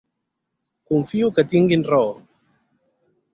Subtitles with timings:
[0.87, 2.09] Confio que tinguin raó.